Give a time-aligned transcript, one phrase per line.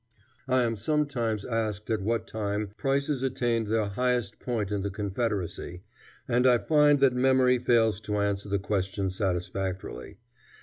[0.47, 5.83] I am sometimes asked at what time prices attained their highest point in the Confederacy,
[6.27, 10.17] and I find that memory fails to answer the question satisfactorily.